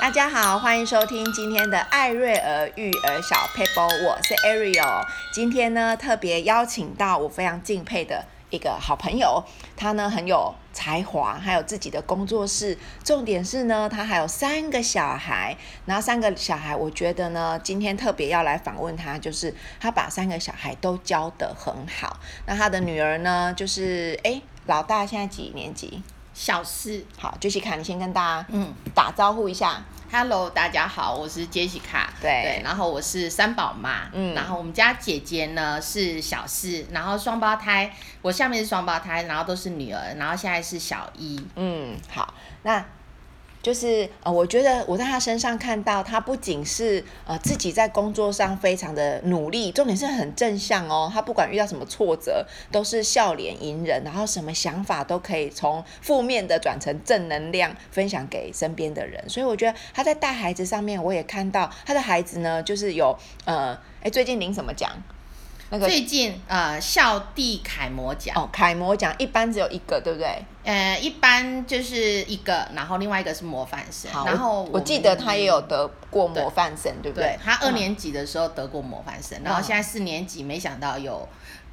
[0.00, 5.04] 大家好，欢迎收听今天的艾瑞儿育儿小 paper，，我是 Ariel。
[5.30, 9.44] 今天呢，特别邀请到我非常敬佩的一个好朋友，
[9.76, 12.78] 他呢很有才华，还有自己的工作室。
[13.04, 15.54] 重点是呢，他还有三个小孩。
[15.84, 22.18] 然后三个小孩，我觉得呢，今天特别要来访问他，就是他把三个小孩都教得很好。
[22.46, 26.02] 那他的女儿呢，就是哎，老大现在几年级？
[26.40, 29.82] 小四，好，Jessica，你先跟大家嗯打招呼一下。
[30.10, 32.06] Hello，大家好，我是 Jessica。
[32.18, 41.38] 对，对，然后我是三宝妈，嗯，然后我们家姐姐呢是小四，然后双胞胎，我下面是双胞胎，然后都是女儿，然后现在是小一。
[41.56, 42.32] 嗯，好，
[42.62, 42.82] 那。
[43.62, 51.10] 就是呃，我觉得我在他身上看到，他不仅是呃自己在工作上非常的努力，重点是很正向哦。
[51.12, 59.22] 他不管遇到什么挫折，都是笑脸迎人，然后什么想法都可以从负面的转成正能量，分享给身边的人。
[59.28, 64.90] 所以我觉得他在带孩子上面，我也看到他的孩子呢，就是有呃，哎，最近领什么奖？
[65.70, 70.44] 那个最近呃，校地楷模奖哦，楷模奖一般只有一个，对不对？
[70.64, 74.10] 呃，一般就是一个，然后另外一个是模范生。
[74.12, 77.24] 好，然后我，我记得他也有得过模范生，对，对不对？
[77.24, 81.26] 对，他二年级的时候得过模范生，嗯，然后现在四年级，没想到有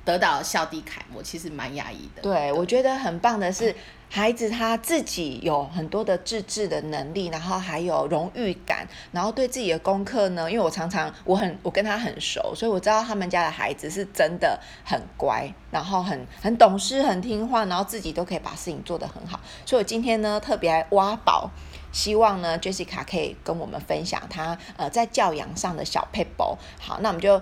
[0.08, 2.22] 得到校地楷模，其实蛮压抑的。
[2.22, 3.76] 对，我觉得很棒的是。
[4.10, 19.42] 孩子他自己有很多的自制的能力，然后还有荣誉感，然后对自己的功课呢，因为我常常我很我跟他很熟，所以我知道他们家的孩子是真的很乖，然后很很懂事，很听话，然后自己都可以把事情做得很好。
[19.66, 21.52] 所以我今天呢特别来挖宝，
[21.92, 26.58] 希望呢 Jessica 可以跟我们分享她呃在教养上的小撇步。
[26.80, 27.42] 好，那我们就。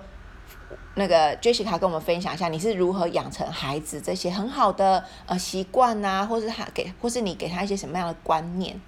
[0.96, 8.80] 那个 Jessica 跟我们分享一下，你是如何养成孩子这些很好的呃习惯啊，或是他给，或是你给他一些什么样的观念？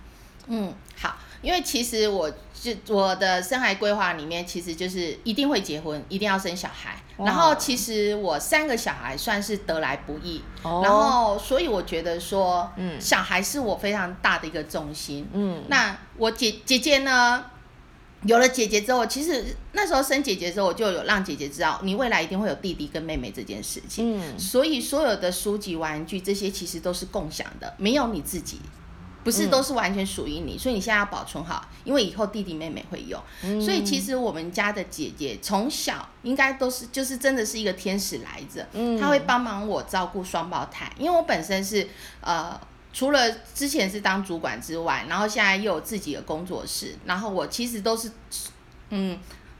[0.47, 6.95] 嗯，好，因为其实我就我的生涯规划里面，其实就是一定会结婚，一定要生小孩。
[7.17, 15.27] 然后其实我三个小孩算是得来不易，然后所以我觉得说，嗯，小孩是我非常大的一个重心。
[15.33, 17.43] 嗯，那我姐姐姐呢？
[18.23, 24.19] 有了姐姐之后，其实那时候生姐姐之后，我就有让姐姐知道，你未来一定会有弟弟跟妹妹这件事情。
[24.19, 28.59] 嗯，所以所有的书籍、玩具这些其实都是共享的，没有你自己，
[29.23, 30.55] 不是都是完全属于你。
[30.55, 33.21] 嗯，所以你现在要保存好，因为以后弟弟妹妹会用。
[33.43, 38.67] 嗯，所以其实我们家的姐姐从小应该都是，就是真的是一个天使来着。
[38.73, 41.87] 嗯，她会帮忙我照顾双胞胎，因为我本身是
[42.21, 42.59] 呃。
[42.97, 48.09] 除了之前是当主管之外，然后现在又有自己的工作室，然后我其实都是，
[48.89, 49.19] 嗯。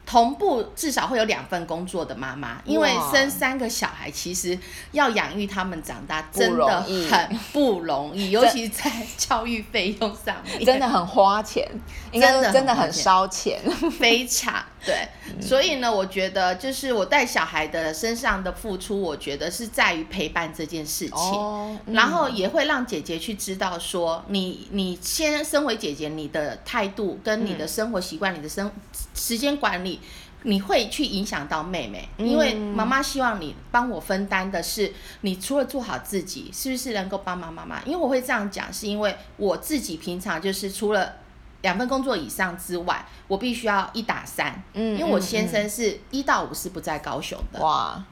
[0.09, 4.57] 同步至少会有两份工作的妈妈，因为生三个小孩，其实
[4.93, 11.69] 要养育他们长大真的很不容易， 尤其在教育费用上面，真的很花钱，
[12.13, 13.59] 应该真的很烧钱，
[13.99, 15.07] 非常对。
[15.39, 28.71] 所以呢，我觉得就是我带小孩的身上的付出，我觉得是在于陪伴这件事情，哦嗯、然后也会让姐姐去知道说，你你先身为姐姐，你的态度跟你的生活习惯，嗯、你的生
[29.13, 29.99] 时间管理。
[30.43, 37.81] 你会去影响到妹妹，因为妈妈希望你帮我分担的是，你除了做好自己，是不是能够帮忙妈妈？
[37.83, 41.15] 因为我会这样讲，是因为我自己平常就是除了
[41.62, 44.63] 两份工作以上之外，我必须要一打三。
[44.73, 48.03] 嗯，因为我先生是一到五是不在高雄的，哇，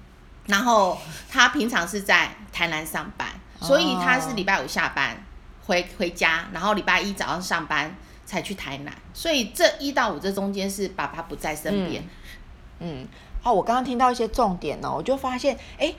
[0.48, 0.98] 然后
[1.30, 3.28] 他平常是在台南上班，
[3.62, 5.18] 所以他是礼拜五下班
[5.66, 7.96] 回回家，然后礼拜一早上上班。
[8.28, 12.04] 才去台南，所以这一到五这中间是爸爸不在身边。
[12.80, 13.08] 嗯，嗯，
[13.44, 15.94] 哦，我刚刚听到一些重点呢，我就发现，哎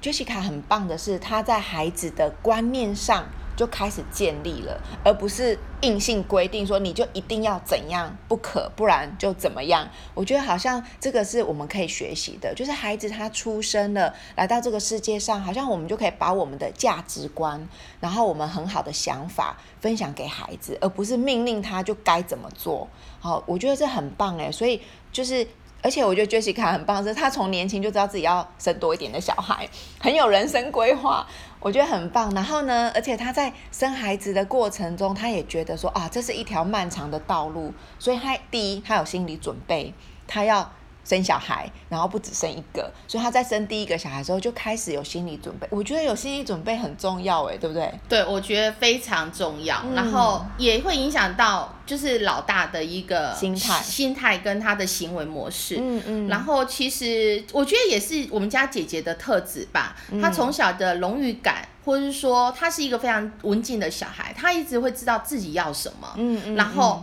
[0.00, 3.26] ，Jessica 很棒的是，他在孩子的观念上。
[3.58, 9.88] 就开始建立了，而不是硬性规定说你就一定要怎样不可，不然就怎么样。
[10.14, 22.88] 我觉得好像这个是我们可以学习的，就是孩子他出生了，来到这个世界上，好像我们就可以把我们的价值观，然后我们很好的想法分享给孩子，而不是命令他就该怎么做。
[23.18, 25.44] 好，我觉得这很棒诶，所以就是。
[25.80, 29.64] 而且我觉得 Jessica 很棒，是她从年轻就知道自己要生多一点的小孩，
[30.00, 31.24] 很有人生规划，
[31.60, 32.30] 我觉得很棒。
[32.34, 39.94] 然后呢，而且她在生孩子的过程中，她也觉得说啊，这是一条漫长的道路，所以她第一，她有心理准备，
[40.26, 40.72] 她要。
[41.08, 45.66] 生小孩，然后不只生一个，所以他在生第一个小孩的时候就开始有心理准备。
[45.70, 47.90] 我觉得有心理准备很重要，哎，对不对？
[48.06, 55.78] 对，我觉得非常重要，嗯、然后也会影响到就是老大的一个心态、心态跟他的行为模式。
[55.80, 56.28] 嗯嗯。
[56.28, 66.12] 然后其实我觉得也是我们家姐姐的特质吧，她从小的荣誉感，或者是说她是一个非常文静的小孩，她一直会知道自己要什么。
[66.16, 66.54] 嗯嗯。
[66.54, 67.02] 然后。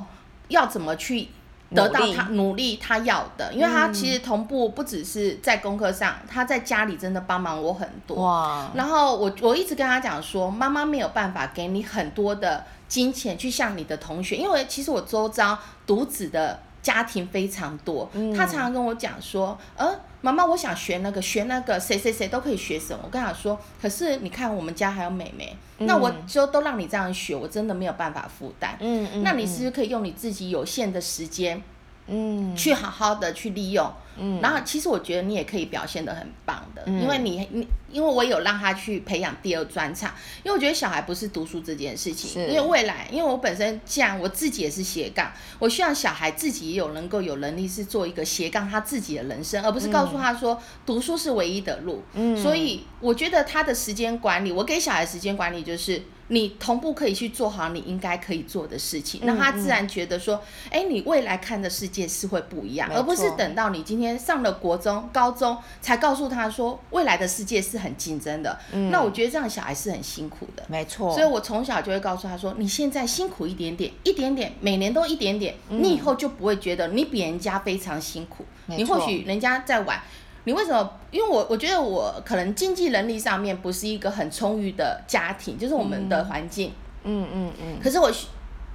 [0.50, 1.28] 要怎么去
[1.74, 8.18] 得到他努力他要的，因为他其实同步不只是在功课上，他在家里真的帮忙我很多。
[8.24, 8.70] 哇！
[8.76, 15.58] 然后我我一直跟他讲说，妈妈没有办法给你很多的金钱去向你的同学，因为其实我周遭
[15.88, 16.60] 独子的。
[16.86, 23.00] 家庭非常多，他常常跟我讲说，呃，妈妈，我想学那个，学那个，谁谁谁都可以学什么。
[23.06, 28.78] 我跟他说，可是你看我们家还有妹妹，那我就都让你这样学，我真的没有办法负担。
[28.80, 31.60] 嗯嗯，那你是不是可以用你自己有限的时间，
[32.06, 33.92] 嗯，去好好的去利用？
[34.18, 40.14] 嗯，然后其实我觉得你也可以表现得很棒的，嗯、因为你你因为我有让他去培养第二专长，
[40.44, 52.04] 因为我觉得小孩不是读书这件事情，因为未来，因为我本身既然我自己也是斜杠，我希望小孩自己也有能够有能力是做一个斜杠他自己的人生，而不是告诉他说、嗯、读书是唯一的路。
[52.14, 56.02] 嗯，所以我觉得他的时间管理，我给小孩时间管理就是。
[56.28, 60.42] 你同步可以去做好你应该可以做的事情，让他自然觉得说，
[60.72, 68.60] 哎、你未来看的世界是会不一样，而不是等到你今天上了国中、高中才告诉他说，未来的世界是很竞争的。
[68.74, 70.64] 嗯，那我觉得这样小孩是很辛苦的。
[70.68, 78.44] 没错，所以我从小就会告诉他说，你现在辛苦一点点，一点点，每年都一点点，你以后就不会觉得你比人家非常辛苦。
[78.66, 80.00] 你或许人家在玩。
[80.48, 80.92] 你为什么？
[81.10, 86.72] 因为我我觉得我可能经济能力上面不是一个很充裕的家庭，就是我们的环境。
[87.04, 87.80] 嗯嗯嗯。
[87.82, 88.12] 可是我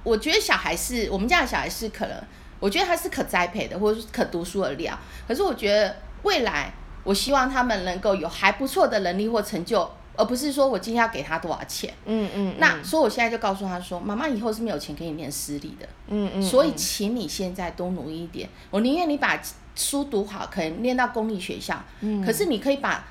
[0.03, 2.17] 我觉得小孩是我们家的小孩是可能，
[2.61, 4.97] 我觉得他是可栽培的，或者是可读书的料。
[5.27, 6.73] 可是我觉得未来，
[7.03, 11.93] 我希望他们能够有还不错的能力或成就，而不是说我今天要给他多少钱。
[12.05, 12.55] 嗯嗯。
[12.57, 15.85] 那所以我现在就告诉他说，妈妈以后是没有钱给你念私立的。
[16.07, 16.41] 嗯嗯。
[16.41, 19.37] 所以请你现在多努力一点，我宁愿你把。
[19.73, 21.81] 书读好，可能念到公立学校。
[22.01, 23.07] 嗯，可是你可以把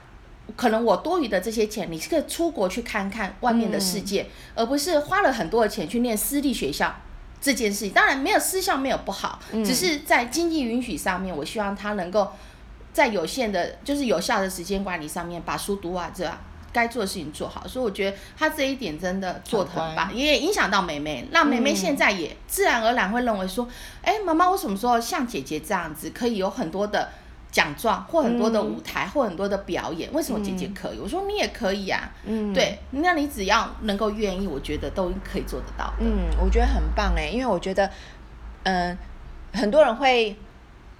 [0.56, 6.94] 可能我多余的这些钱，你是可以出国去看看外面的世界，嗯，而不是花了很多的钱去念私立学校
[7.40, 7.90] 这件事情。
[7.90, 12.30] 当然，没有私校没有不好，嗯，只是在经济允许上面，我希望他能够
[12.92, 16.38] 在有限的，就是有效的时间管理上面把书读完，这样。
[16.72, 23.66] 该做的事情做好，所以我觉得他这一点真的做得很棒，也影响到妹妹，让妹妹现在也自然而然会认为说，
[24.02, 27.10] 哎、嗯，妈妈，我什么时候像姐姐这样子，可以有很多的
[27.50, 30.12] 奖状或很多的舞台、嗯、或很多的表演？
[30.12, 30.98] 为什么姐姐可以？
[30.98, 35.92] 嗯、我说你也可以啊，嗯，对，那你只要能够愿意，我觉得都可以做得到。
[36.00, 37.90] 嗯，我觉得很棒哎，因为我觉得，
[38.62, 38.96] 嗯、
[39.52, 40.36] 呃，很多人会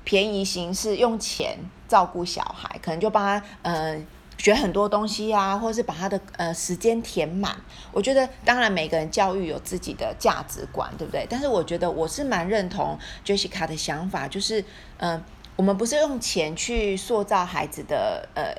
[0.05, 1.57] 便宜形式，用钱
[1.87, 4.07] 照顾小孩，可能就帮他，嗯、呃。
[4.41, 7.55] 学很多东西啊，或者是把他的呃时间填满。
[7.93, 11.27] 我觉得，当然每个人教育有自己的价值观，对不对？
[11.29, 14.63] 但是我觉得我是蛮认同 Jessica 的想法，就是
[14.97, 15.25] 嗯、呃，
[15.61, 18.55] 我们不是用钱去塑造孩子的呃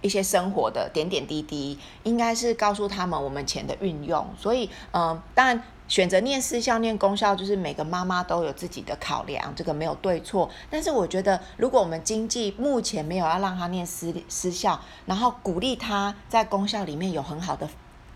[0.00, 4.26] 一些生活的点点滴滴，应该是告诉他们我们钱的运用。
[4.36, 5.62] 所以嗯、当然。
[5.88, 10.50] 选择念私校、念公校，就是每个妈妈都有自己的考量，这个没有对错。
[10.68, 17.68] 但是我觉得，如果我们经济目前没有要让他念私私校，然后鼓励他在公校里面有很好的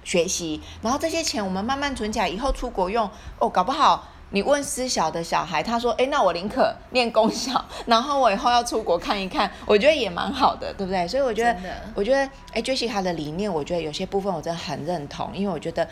[0.02, 3.08] 学习，然后这些钱我们慢慢存起来，以后出国用
[3.38, 11.06] 哦，搞不好你问私小的小孩，他说：“哎，那我宁可念公校， 然后我以后要出国看一看。”我觉得也蛮好的，对不对？
[11.08, 11.56] 所以我觉得，
[11.94, 12.18] 我觉得，
[12.52, 15.86] 哎，Jessica 的理念，我觉得有些部分我真的很认同，因为我觉得。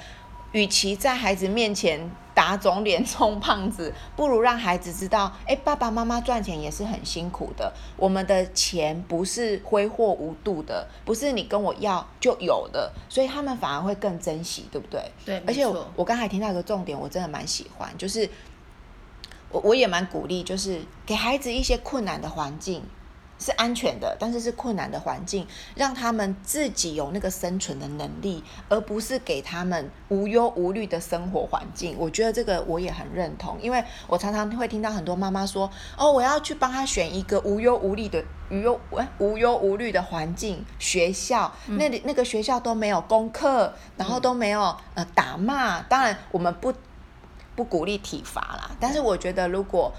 [0.53, 7.73] 与其在孩子面前打肿脸 充胖子，不如让孩子知道，哎，爸爸妈妈赚钱也是很辛苦的。
[7.97, 15.03] 我们的钱不是挥霍无度的，不是你跟我要就有的，所以他们反而会更珍惜，对不对？
[15.25, 18.29] 对，而且我，我刚才听到一个重点，我真的蛮喜欢，就是
[19.51, 22.83] 我我也蛮鼓励，就是给孩子一些困难的环境。
[23.39, 31.97] 是安全的，但是是困难的环境，让他们自己有那个生存的能力，而不是给他们无忧无虑的生活环境。
[31.99, 38.81] 我觉得这个我也很认同，因为我常常会听到很多妈妈说：“哦，我要去帮他选一个无忧无虑的无忧
[39.19, 45.81] 无忧无虑的环境学校，那里那个学校都没有功课，然后都没有呃打骂。
[45.83, 46.73] 当然，我们不
[47.55, 49.93] 不鼓励体罚啦，但是我觉得如果。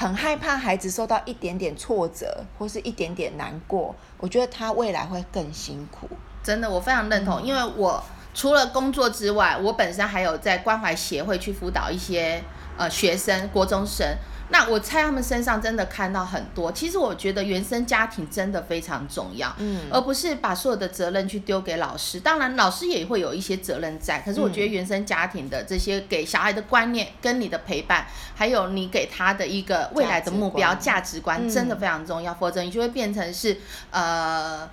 [0.00, 6.08] 很害怕孩子受到一点点挫折或是一点点难过，我觉得他未来会更辛苦。
[6.40, 8.00] 真的，我非常认同，因为我
[8.32, 12.40] 除了工作之外，我本身还有在关怀协会去辅导一些
[12.76, 14.06] 呃学生，国中生。
[14.50, 16.72] 那我猜他们身上真的看到很多。
[16.72, 22.20] 其实我觉得原生家庭真的非常重要，嗯，而不是把所有的责任去丢给老师。
[22.20, 24.20] 当然，老师也会有一些责任在。
[24.20, 32.34] 可是我觉得原生家庭的这些给小孩的观念，跟你的陪伴，还有你给他的一个未来的目标、价值观，价值观真的非常重要。
[32.34, 33.58] 否则你就会变成是
[33.90, 34.68] 呃。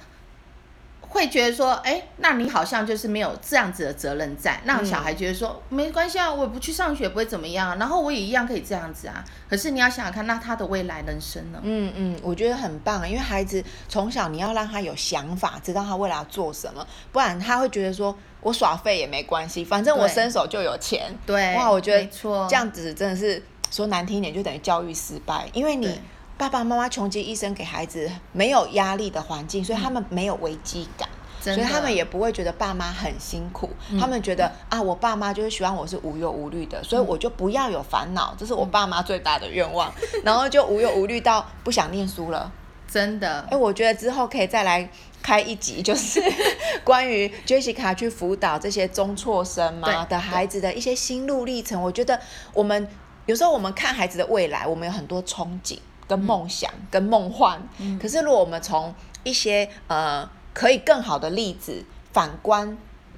[1.15, 9.23] 会觉得说，哎，那你好像就是没有这样子的责任在，让小孩觉得说、嗯、没关系啊，我不去上学不会怎么样，然后我也一样可以这样子啊。
[9.49, 11.59] 可是你要想想看，那他的未来人生呢？
[11.63, 21.17] 嗯嗯，我觉得很棒，因为孩子从小你要让他有想法，知道他未来要做什么，不然他会觉得说我耍废也没关系，反正我伸手就有钱。
[21.25, 23.41] 对，哇，我觉得没错，这样子真的是
[23.71, 25.97] 说难听一点，就等于教育失败，因为你。
[26.37, 31.07] 爸爸妈妈穷极一生给孩子没有压力的环境，所以他们没有危机感，
[31.39, 33.69] 所以他们也不会觉得爸妈很辛苦。
[33.97, 39.89] 他们觉得啊，我爸妈就是希望我是无忧无虑的，所以我就不要有烦恼，这是我爸妈最大的愿望。
[40.25, 42.51] 然后就无忧无虑到不想念书了。
[42.87, 44.87] 真的，哎，我觉得之后可以再来
[45.23, 46.21] 开一集，就是
[46.83, 51.81] 关于 Jessica 去辅导这些中辍生嘛的孩子的一些心路历程。
[51.81, 52.19] 我觉得
[52.53, 52.87] 我们
[53.25, 55.79] 有时候我们看孩子的未来，我们有很多憧憬。
[56.07, 58.93] 跟梦想、嗯、跟梦幻，嗯、可是如果我们从
[59.23, 61.83] 一些呃可以更好的例子
[62.13, 62.77] 反观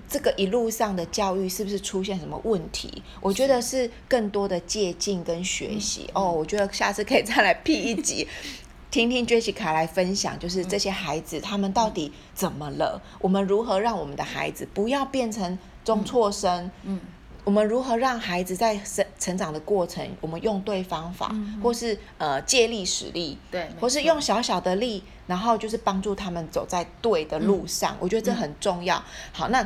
[0.10, 3.04] 这个一路上的教育是不是出现什么问题？
[3.20, 6.32] 我觉得是更多的借鉴跟学习、嗯、哦。
[6.32, 8.26] 我觉得下次可以再来辟一集，
[8.90, 13.02] 听听 Jessica 来分享，就是这些孩子他们到底怎么了？
[13.04, 16.72] 嗯、我们如何让我们的孩子不要变成中辍生？
[16.84, 16.96] 嗯。
[16.96, 17.00] 嗯
[17.48, 27.94] 我们如何让孩子在成成长的过程，我们用对方法，嗯、或是呃借力使力，对，或是用小小的力，然后就是帮助他们走在对的路上。
[27.94, 28.98] 嗯、我觉得这很重要。
[28.98, 29.66] 嗯、好，那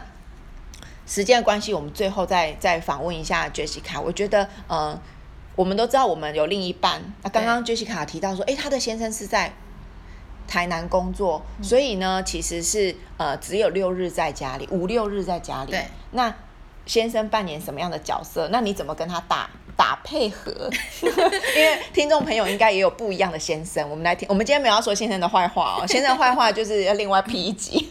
[1.07, 3.99] 时间的关系，我们最后再再访问一下 Jessica。
[3.99, 5.01] 我觉得，呃，
[5.55, 7.01] 我们都知道我们有另一半。
[7.23, 9.51] 那刚刚 Jessica 提到说，哎，她的先生是在
[10.47, 15.71] 台南工作，嗯、所以呢，其实是呃只有六日在家里，五六日在家里。
[15.71, 16.31] 对，那。
[16.85, 18.49] 先生扮演什么样的角色？
[18.51, 20.69] 那你怎么跟他打打配合？
[21.01, 23.89] 因为听众朋友应该也有不一样的先生。
[23.89, 27.89] 我们来听，我们今天没有要说先生的坏话哦，先生的坏话就是要另外批一集。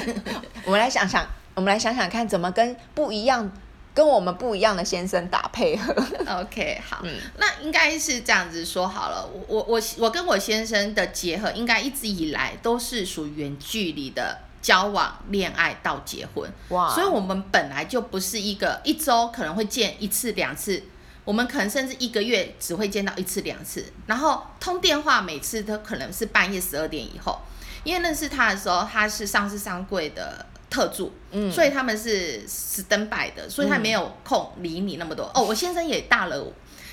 [0.64, 3.50] 我们来想想，我们来想想看，怎么跟不一样、
[3.94, 5.94] 跟我们不一样的先生打配合
[6.40, 9.28] ？OK，好，嗯，那应该是这样子说好了。
[9.48, 14.38] 我我我跟我先生的结合，应该一直以来都是属于远距离的。
[14.62, 16.88] 交往、恋爱到结婚，哇！
[16.94, 20.82] 所以我们本来就不是一个一周可能会见一次两次，
[21.24, 23.84] 我们可能甚至一个月只会见到一次两次。
[24.06, 27.40] 然后通电话，每次都可能是半夜十二点以后。
[27.84, 35.24] 因为认识他的时候，他是上市上柜的特助，嗯，所以他们是 standby 的，所以他没有空理你那么多。
[35.26, 36.46] 嗯、哦，我先生也大了，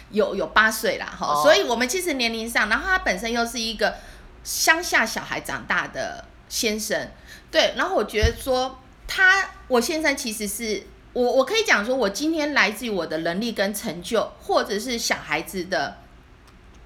[0.09, 3.97] 有有八岁啦，哈、哦，所以我们其实年龄上，然后他本身又是一个
[4.43, 7.09] 乡下小孩长大的先生。
[7.49, 8.77] 对，然后我觉得说
[9.07, 15.97] 他，我先生其实是我，我可以讲说，我今天来自于我的能力跟成就，或者是小孩子的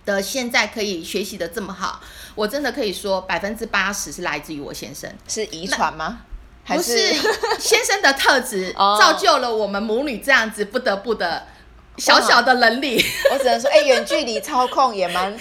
[0.05, 1.99] 的现在可以学习的这么好，
[2.35, 6.19] 我真的可以说百分之八十是来自于我先生，是遗传吗？
[6.65, 7.13] 不是，
[7.59, 11.47] 先生的特质 造就了我们母女这样子不得不的。
[11.95, 12.99] 小小的能力，
[13.31, 15.31] 我只能说，哎、欸，远距离操控也蛮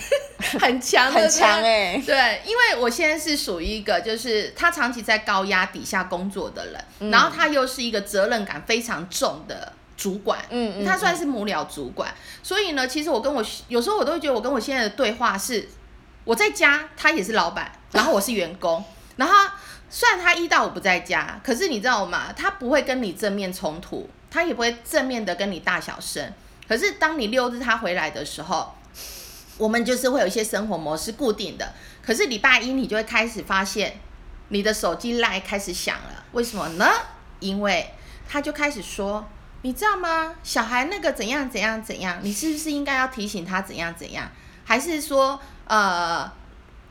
[0.61, 2.03] 很强，很强哎、欸。
[2.05, 15.69] 对，因为我现在是属于一个，就是他长期在高压底下工作的人，嗯、然后他又是一个责任感非常重的主管，嗯，嗯，他算是幕僚主管，所以呢，其实我跟我有时候我都会觉得，我跟我现在的对话是，
[16.25, 18.85] 我在家，他也是老板，然后我是员工，
[19.17, 19.35] 然后
[19.89, 22.33] 虽然他一到五不在家，可是你知道吗？
[22.37, 24.09] 他不会跟你正面冲突。
[24.35, 26.33] 他也不会正面的跟你大小声，
[26.67, 28.75] 可是当你六日他回来的时候，
[29.59, 31.73] 我们就是会有一些生活模式固定的。
[32.03, 34.01] 可是礼拜一你就会开始发现，
[34.49, 36.87] 你的手机 LINE 开始响了，为什么呢？
[37.41, 37.93] 因为
[38.29, 39.29] 他就开始说，
[39.63, 40.35] 你知道吗？
[40.43, 44.31] 小孩那个怎样怎样怎样，你是不是应该要提醒他怎样怎样？
[44.65, 46.31] 还是说，呃，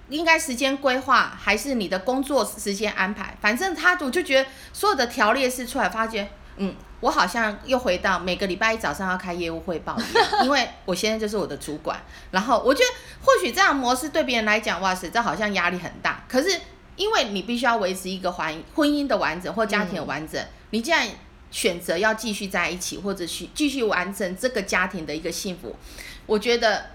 [0.09, 3.37] 应该时间规划，还是你的工作时间安排？
[3.41, 6.75] 反正他我就觉得所有的条列是出来，发觉，嗯。
[7.01, 11.99] 我好像又回到每个礼拜一早上要开业务汇报一样， 因为我现在就是我的主管。
[12.29, 12.89] 然后我觉得
[13.25, 16.23] 或许这样模式对别人来讲，哇塞，这好像压力很大。
[16.29, 16.61] 可是
[16.95, 21.07] 因为你必须要维持一个环婚姻的完整或家庭的完整，嗯、你既然
[21.49, 25.75] 选择要继续在一起，或者去继续完成这个家庭的一个幸福，
[26.27, 26.85] 我觉得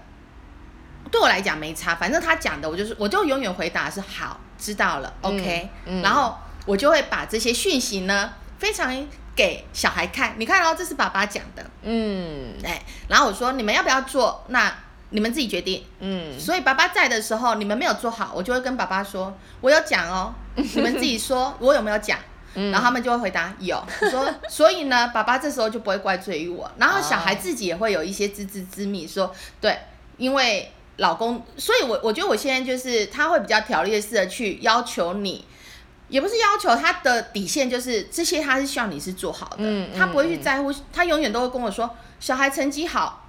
[1.11, 1.93] 对我来讲没差。
[1.93, 5.99] 反正他讲的，我就是我就永远回答是好，知道了，OK、嗯。
[5.99, 9.05] 嗯、然后我就会把这些讯息呢，非常。
[9.37, 14.43] 给小孩看，你看哦，这是爸爸讲的，嗯，哎，然后我说你们要不要做？
[14.47, 14.75] 那
[15.11, 16.37] 你们自己决定，嗯。
[16.39, 22.17] 所以爸爸在的时候，你们没有做好，我就会跟爸爸说，我有讲哦， 你们自己说我有没有讲？
[22.55, 23.81] 然后他们就会回答有。
[24.09, 29.77] 说，所以呢，爸爸这时候就不会怪罪于我，然后小孩自己也会有一些自知之明，说对，
[30.17, 35.45] 因为老公，所以我我觉得我现在就是他会比较条列式的去要求你。
[36.09, 43.27] 也不是要求他的底线，就是这些他是希望你是做好的，嗯、他不会去在乎，嗯、他永远都会跟我说，小孩成绩好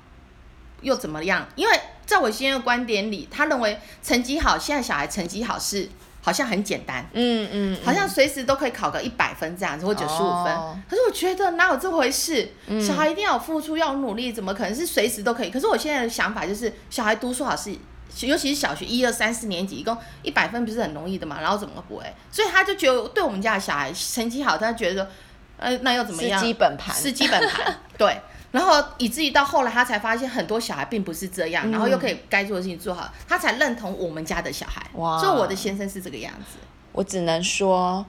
[0.83, 1.47] 又怎么样？
[1.57, 5.89] 因为在我现在的观点里，他认为成绩好，现在小孩成绩好是
[6.23, 10.55] 好像很简单，嗯嗯，嗯好像随时都可以考个一百分这样子或九十五分。
[10.55, 12.53] 哦、可是我觉得哪有这回事？
[12.69, 15.51] 嗯、小孩一定要有付出，要努力，怎么可能是随时都可以？
[15.51, 17.75] 可是我现在的想法就是，小孩读书好是。
[18.23, 21.41] 尤其是小学一二三四年级，一共一百分不是很容易的嘛？
[21.41, 22.05] 然后怎么不会？
[22.31, 25.11] 所以他就觉得对我们家的小孩成绩好，他觉得说，
[25.59, 26.41] 呃，那又怎么样？
[26.41, 27.79] 是基本盘，是基本盘。
[27.97, 28.21] 对，
[28.53, 34.85] 然后以至于到后来，他才发现很多小孩并不是这样，然后又可以该做的事情做好，他才认同我们家的小孩。
[34.95, 35.19] 哇！
[35.21, 36.59] 所以我的先生是这个样子。
[36.93, 38.05] 我只能说，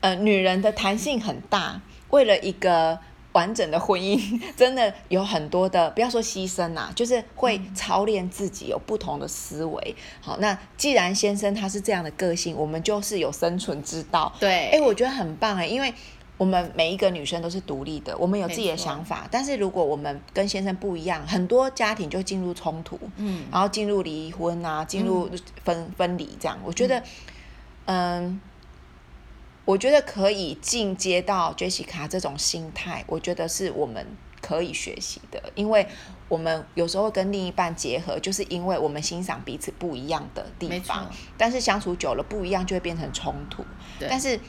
[0.00, 1.80] 呃，女人的弹性很大，
[2.10, 2.98] 为了一个。
[3.36, 4.18] 完整的婚姻
[4.56, 9.94] 真的有很多的，不要说牺牲呐、啊，就是会操练自己有不同的思维。
[10.22, 14.32] 好，那既然先生他是这样的个性，我们就是有生存之道。
[14.40, 15.92] 对，哎，我觉得很棒哎，因为
[16.38, 19.28] 我们每一个女生都是独立的，我们有自己的想法。
[19.30, 25.28] 但是如果我们跟先生不一样，很多家庭就进入冲突，嗯，然后进入离婚啊，进入
[25.62, 26.58] 分、嗯、分离这样。
[26.64, 26.98] 我觉得，
[27.84, 28.24] 嗯。
[28.24, 28.40] 嗯
[29.66, 34.06] 我觉得可以进阶到 Jessica 这种心态，我觉得是我们
[34.40, 35.86] 可以学习的，因为
[36.28, 43.62] 我们有时候跟另一半结合，就是因为我们欣赏彼此不一样的地方，但是相处久了不一样就会变成冲突，
[44.08, 44.40] 但是。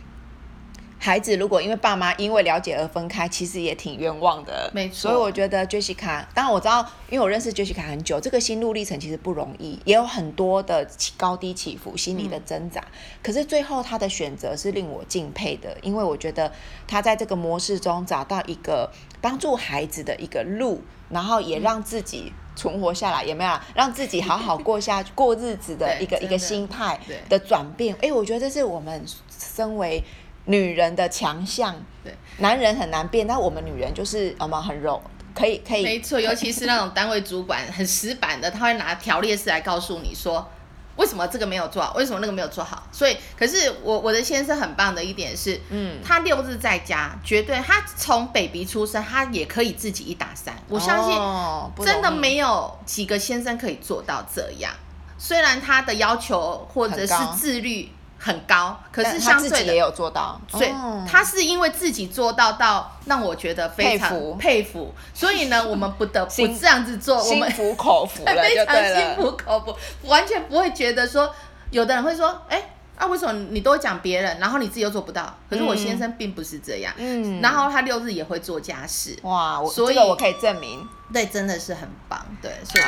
[0.99, 4.69] 孩子如果因为爸妈因为了解而分开，其实也挺冤枉的。
[4.73, 4.95] 没错。
[4.95, 12.81] 所以我觉得 Jessica，当然我知道，因为我认识 Jessica 很久，这个心路历程其实不容易，也有很多的高低起伏、心理的挣扎。
[12.81, 16.51] 嗯、可是最后他的选择是令我敬佩的，因为我觉得
[16.87, 23.51] 他在这个模式中找到一个帮助孩子的一个路，然后也让自己存活下来，有没有？
[23.75, 26.99] 让自己好好过下过日子的一个一个心态
[27.29, 27.95] 的转变。
[28.01, 30.03] 哎，我觉得这是我们身为。
[30.47, 35.01] 女人的强项，对，男人很难变，但我们女人就是我们很柔，
[35.35, 35.83] 可以可以。
[35.83, 40.49] 没错，尤其是那种单位主管很死板的，他会拿条列式来告诉你说，
[40.95, 42.87] 为什么这个没有做好，为什么那个没有做好。
[42.93, 50.55] 所以，可是我我的先生很棒的一点是，嗯，他六日在家，绝对他从 baby 出生，他也可以自己一打三。
[50.69, 54.71] 我相信，真的没有几个先生可以做到这样。
[55.17, 57.89] 虽然他的要求或者是自律。
[58.19, 60.69] 很高，可是相对的他自己也有做到，所以
[61.07, 71.33] 他是因为自己做到到让我觉得非常佩服，佩服，所以呢， 我们不得不这样子做，我们心服口服了， 非常心服口服，完全不会觉得说，
[71.69, 75.37] 有的人会说，哎，啊，为什么你都讲别人，然后你自己又做不到？
[75.49, 82.83] 可是我先生并不是这样，嗯，然后他六日也会做家事，哇，所以这个我可以证明，对，真的是很棒，对，所以。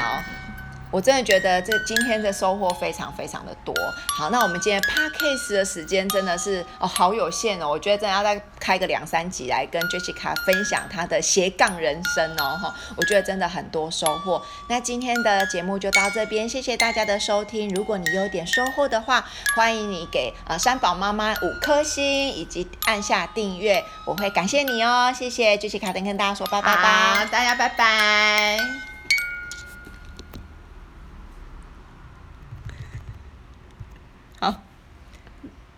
[0.91, 3.73] 我真的觉得这今天的收获非常非常的多。
[4.17, 14.41] 好，那我们今天 Podcast 的时间真的是哦好有限哦，我觉得真的要再开个两三集来跟 Jessica 分享她的斜杠人生哦哈，我觉得真的很多收获。
[14.67, 17.69] 那今天的节目就到这边，谢谢大家的收听。
[17.69, 19.25] 如果你有点收获的话，
[19.55, 28.88] 欢迎你给呃三宝妈妈五颗星以及按下订阅，我会感谢你哦，谢谢 Jessica，跟大家说拜拜吧，大家拜拜。